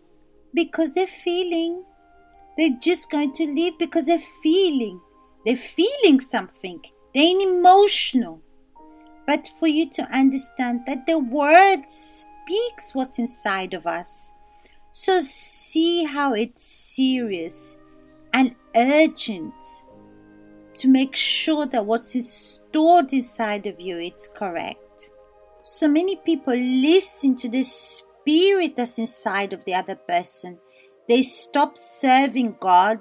because 0.55 0.93
they're 0.93 1.07
feeling. 1.07 1.85
They're 2.57 2.79
just 2.81 3.11
going 3.11 3.33
to 3.33 3.47
leave 3.47 3.79
because 3.79 4.07
they're 4.07 4.19
feeling. 4.43 5.01
They're 5.45 5.57
feeling 5.57 6.21
something. 6.21 6.83
They're 7.15 7.41
emotional. 7.41 8.41
But 9.27 9.49
for 9.59 9.69
you 9.69 9.89
to 9.91 10.03
understand 10.15 10.83
that 10.87 11.07
the 11.07 11.19
word 11.19 11.89
speaks 11.89 12.95
what's 12.95 13.19
inside 13.19 13.75
of 13.75 13.87
us. 13.87 14.33
So 14.93 15.21
see 15.21 16.05
how 16.05 16.35
it's 16.35 16.63
serious 16.63 17.79
and 18.35 18.55
urgent 18.77 19.55
to 20.75 20.89
make 20.89 21.15
sure 21.15 21.67
that 21.67 21.87
what's 21.87 22.13
stored 22.31 23.13
inside 23.13 23.67
of 23.67 23.81
you 23.81 23.99
it's 23.99 24.29
correct. 24.29 25.11
So 25.63 25.89
many 25.89 26.17
people 26.17 26.55
listen 26.55 27.37
to 27.37 27.49
the 27.49 27.63
spirit 28.23 28.77
that's 28.77 28.99
inside 28.99 29.53
of 29.53 29.65
the 29.65 29.75
other 29.75 29.97
person. 29.97 30.59
They 31.09 31.23
stop 31.23 31.77
serving 31.77 32.57
God 32.61 33.01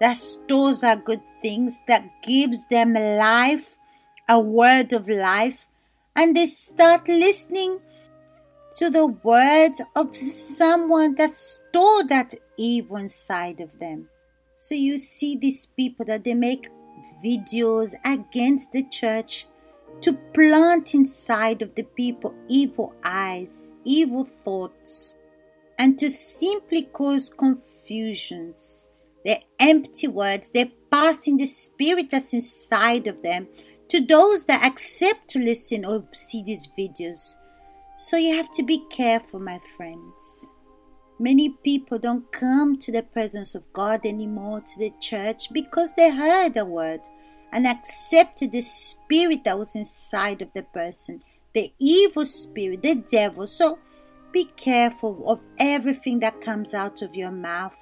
that 0.00 0.16
stores 0.16 0.82
our 0.82 0.96
good 0.96 1.22
things, 1.40 1.82
that 1.86 2.22
gives 2.22 2.66
them 2.68 2.94
life, 2.94 3.76
a 4.28 4.40
word 4.40 4.92
of 4.92 5.08
life, 5.08 5.68
and 6.16 6.36
they 6.36 6.46
start 6.46 7.06
listening 7.08 7.80
to 8.78 8.88
the 8.90 9.06
words 9.06 9.80
of 9.94 10.16
someone 10.16 11.14
that 11.16 11.30
stored 11.30 12.08
that 12.08 12.34
evil 12.58 12.96
inside 12.96 13.60
of 13.60 13.78
them. 13.78 14.08
So 14.54 14.74
you 14.74 14.96
see 14.96 15.36
these 15.36 15.66
people 15.66 16.06
that 16.06 16.24
they 16.24 16.34
make 16.34 16.68
videos 17.24 17.94
against 18.04 18.72
the 18.72 18.88
church 18.88 19.46
to 20.02 20.12
plant 20.34 20.94
inside 20.94 21.62
of 21.62 21.74
the 21.74 21.84
people 21.84 22.34
evil 22.48 22.94
eyes, 23.04 23.72
evil 23.84 24.24
thoughts, 24.24 25.14
and 25.78 25.98
to 25.98 26.10
simply 26.10 26.82
cause 26.92 27.28
confusions. 27.28 28.90
They're 29.24 29.42
empty 29.60 30.08
words. 30.08 30.50
They're 30.50 30.70
passing 30.90 31.36
the 31.36 31.46
spirit 31.46 32.10
that's 32.10 32.34
inside 32.34 33.06
of 33.06 33.22
them 33.22 33.46
to 33.88 34.00
those 34.00 34.44
that 34.46 34.64
accept 34.64 35.28
to 35.28 35.38
listen 35.38 35.84
or 35.84 36.04
see 36.12 36.42
these 36.42 36.68
videos. 36.78 37.36
So 37.96 38.16
you 38.16 38.34
have 38.34 38.50
to 38.52 38.62
be 38.62 38.84
careful, 38.90 39.38
my 39.38 39.60
friends. 39.76 40.48
Many 41.20 41.50
people 41.62 41.98
don't 41.98 42.30
come 42.32 42.78
to 42.78 42.90
the 42.90 43.02
presence 43.02 43.54
of 43.54 43.72
God 43.72 44.00
anymore, 44.04 44.60
to 44.60 44.78
the 44.78 44.92
church, 45.00 45.52
because 45.52 45.92
they 45.94 46.10
heard 46.10 46.56
a 46.56 46.64
word 46.64 47.00
and 47.52 47.66
accepted 47.66 48.52
the 48.52 48.62
spirit 48.62 49.44
that 49.44 49.58
was 49.58 49.76
inside 49.76 50.42
of 50.42 50.52
the 50.54 50.62
person, 50.62 51.20
the 51.54 51.72
evil 51.78 52.24
spirit, 52.24 52.82
the 52.82 52.94
devil. 52.94 53.46
So 53.46 53.78
be 54.32 54.46
careful 54.56 55.22
of 55.26 55.40
everything 55.58 56.20
that 56.20 56.40
comes 56.40 56.72
out 56.72 57.02
of 57.02 57.14
your 57.14 57.30
mouth. 57.30 57.76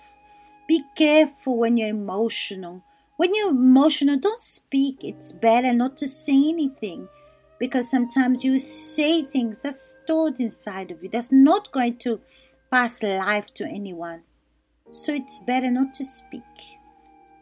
Be 0.67 0.83
careful 0.97 1.57
when 1.59 1.77
you're 1.77 1.89
emotional. 1.89 2.83
When 3.17 3.35
you're 3.35 3.51
emotional, 3.51 4.17
don't 4.17 4.41
speak. 4.41 4.99
It's 5.03 5.33
better 5.33 5.73
not 5.73 5.97
to 5.99 6.09
say 6.09 6.49
anything 6.49 7.09
because 7.61 7.91
sometimes 7.91 8.43
you 8.43 8.59
say 8.59 9.23
things 9.23 9.63
that's 9.63 9.97
stored 10.03 10.41
inside 10.41 10.91
of 10.91 11.03
you 11.03 11.11
that's 11.11 11.31
not 11.31 11.71
going 11.71 11.99
to 11.99 12.21
pass 12.71 13.03
life 13.03 13.53
to 13.55 13.65
anyone. 13.65 14.23
So 14.91 15.13
it's 15.13 15.39
better 15.41 15.71
not 15.71 15.95
to 15.95 16.05
speak. 16.05 16.43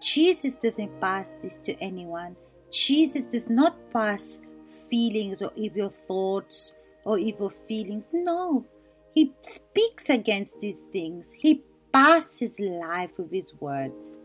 Jesus 0.01 0.55
doesn't 0.55 1.01
pass 1.01 1.35
this 1.35 1.59
to 1.59 1.75
anyone. 1.83 2.37
Jesus 2.71 3.25
does 3.25 3.49
not 3.49 3.77
pass 3.93 4.41
feelings 4.91 5.43
or 5.43 5.51
evil 5.57 5.89
thoughts 5.89 6.75
or 7.05 7.19
evil 7.19 7.51
feelings. 7.51 8.07
No, 8.13 8.65
He 9.15 9.35
speaks 9.43 10.11
against 10.11 10.61
these 10.61 10.83
things. 10.93 11.33
He 11.33 11.65
passes 11.93 12.61
life 12.61 13.19
with 13.19 13.33
his 13.33 13.55
words 13.61 14.19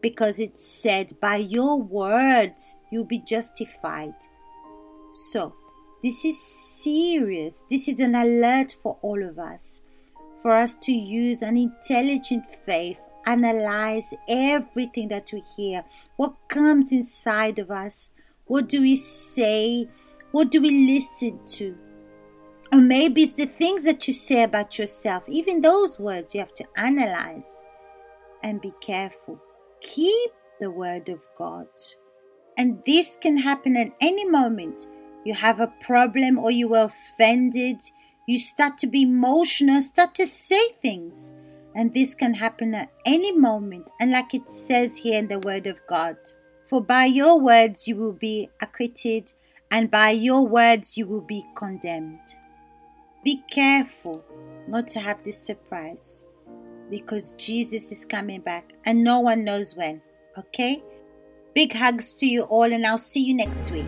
because 0.00 0.38
it 0.38 0.58
said, 0.58 1.18
By 1.20 1.36
your 1.36 1.80
words 1.80 2.76
you'll 2.90 3.04
be 3.04 3.20
justified. 3.20 4.14
So, 5.10 5.54
this 6.02 6.24
is 6.24 6.38
serious. 6.82 7.64
This 7.70 7.88
is 7.88 8.00
an 8.00 8.14
alert 8.14 8.76
for 8.82 8.98
all 9.00 9.22
of 9.22 9.38
us. 9.38 9.82
For 10.42 10.50
us 10.50 10.74
to 10.82 10.92
use 10.92 11.40
an 11.40 11.56
intelligent 11.56 12.44
faith, 12.66 13.00
analyze 13.26 14.14
everything 14.28 15.08
that 15.08 15.30
we 15.32 15.42
hear, 15.56 15.84
what 16.16 16.34
comes 16.48 16.92
inside 16.92 17.58
of 17.58 17.70
us, 17.70 18.10
what 18.46 18.68
do 18.68 18.80
we 18.80 18.96
say, 18.96 19.88
what 20.32 20.50
do 20.50 20.60
we 20.60 20.86
listen 20.86 21.40
to, 21.46 21.76
or 22.74 22.80
maybe 22.80 23.22
it's 23.22 23.34
the 23.34 23.46
things 23.46 23.84
that 23.84 24.08
you 24.08 24.12
say 24.12 24.42
about 24.42 24.78
yourself. 24.78 25.22
Even 25.28 25.60
those 25.60 25.98
words 25.98 26.34
you 26.34 26.40
have 26.40 26.54
to 26.54 26.66
analyze 26.76 27.62
and 28.42 28.60
be 28.60 28.72
careful. 28.80 29.40
Keep 29.80 30.32
the 30.60 30.70
word 30.70 31.08
of 31.08 31.20
God. 31.38 31.68
And 32.58 32.82
this 32.84 33.14
can 33.14 33.36
happen 33.36 33.76
at 33.76 33.92
any 34.00 34.28
moment. 34.28 34.86
You 35.24 35.34
have 35.34 35.60
a 35.60 35.72
problem 35.82 36.38
or 36.38 36.50
you 36.50 36.68
were 36.68 36.90
offended. 36.90 37.76
You 38.26 38.38
start 38.38 38.78
to 38.78 38.86
be 38.86 39.02
emotional, 39.02 39.80
start 39.80 40.14
to 40.16 40.26
say 40.26 40.72
things. 40.82 41.32
And 41.74 41.92
this 41.92 42.14
can 42.14 42.34
happen 42.34 42.74
at 42.74 42.92
any 43.04 43.32
moment. 43.32 43.90
And 44.00 44.12
like 44.12 44.34
it 44.34 44.48
says 44.48 44.96
here 44.96 45.18
in 45.18 45.28
the 45.28 45.40
word 45.40 45.66
of 45.66 45.80
God, 45.88 46.16
for 46.62 46.80
by 46.80 47.06
your 47.06 47.40
words 47.40 47.86
you 47.86 47.96
will 47.96 48.12
be 48.12 48.48
acquitted, 48.60 49.32
and 49.70 49.90
by 49.90 50.10
your 50.10 50.46
words 50.46 50.96
you 50.96 51.06
will 51.06 51.20
be 51.20 51.44
condemned. 51.56 52.36
Be 53.24 53.42
careful 53.50 54.24
not 54.68 54.86
to 54.88 55.00
have 55.00 55.22
this 55.24 55.38
surprise 55.38 56.26
because 56.90 57.32
Jesus 57.34 57.90
is 57.90 58.04
coming 58.04 58.40
back 58.40 58.74
and 58.84 59.02
no 59.02 59.20
one 59.20 59.44
knows 59.44 59.74
when. 59.74 60.00
Okay? 60.38 60.82
Big 61.54 61.72
hugs 61.72 62.14
to 62.14 62.26
you 62.26 62.42
all, 62.42 62.64
and 62.64 62.84
I'll 62.84 62.98
see 62.98 63.22
you 63.22 63.34
next 63.34 63.70
week. 63.70 63.86